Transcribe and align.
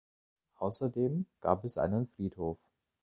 Außerdem 0.57 1.27
gab 1.41 1.63
es 1.63 1.77
einen 1.77 2.07
Friedhof. 2.07 2.57